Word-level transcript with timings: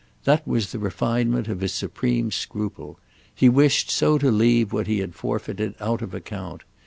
That 0.23 0.47
was 0.47 0.71
the 0.71 0.79
refinement 0.79 1.47
of 1.47 1.59
his 1.59 1.73
supreme 1.73 2.31
scruple—he 2.31 3.49
wished 3.49 3.91
so 3.91 4.17
to 4.17 4.31
leave 4.31 4.73
what 4.73 4.87
he 4.87 4.97
had 4.97 5.13
forfeited 5.13 5.75
out 5.79 6.01
of 6.01 6.15
account. 6.15 6.63